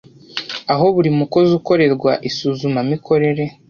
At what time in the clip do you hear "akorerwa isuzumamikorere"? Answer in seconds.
1.59-3.43